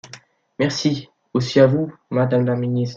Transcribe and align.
Merci, 0.57 1.09
aussi 1.31 1.59
à 1.59 1.67
vous, 1.67 1.93
madame 2.09 2.43
la 2.47 2.55
ministre. 2.55 2.89